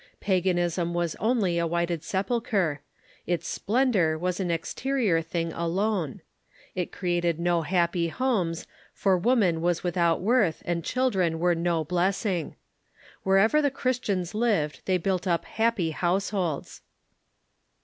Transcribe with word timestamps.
Paganism 0.19 0.95
was 0.95 1.13
only 1.17 1.59
a 1.59 1.67
whited 1.67 2.03
sepulchre. 2.03 2.81
Its 3.27 3.47
splendor 3.47 4.17
was 4.17 4.39
an 4.39 4.49
exterior 4.49 5.21
thing 5.21 5.53
alone. 5.53 6.21
It 6.73 6.91
created 6.91 7.39
no 7.39 7.61
happy 7.61 8.07
homes, 8.07 8.65
for 8.95 9.15
woman 9.15 9.61
was 9.61 9.83
without 9.83 10.19
worth, 10.19 10.63
and 10.65 10.83
children 10.83 11.37
were 11.37 11.53
no 11.53 11.83
blessing. 11.83 12.55
Wherever 13.21 13.61
the 13.61 13.69
Christians 13.69 14.33
lived 14.33 14.81
they 14.85 14.97
built 14.97 15.27
up 15.27 15.45
happy 15.45 15.91
households. 15.91 16.81